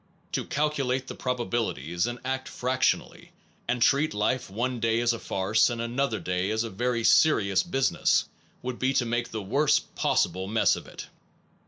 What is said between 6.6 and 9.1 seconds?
a very serious business, would be to